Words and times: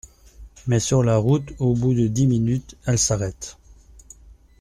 Mais 0.65 0.79
sur 0.79 1.03
la 1.03 1.17
route, 1.17 1.53
au 1.59 1.75
bout 1.75 1.93
de 1.93 2.07
dix 2.07 2.25
minutes, 2.25 2.75
elle 2.87 2.97
s’arrête. 2.97 3.59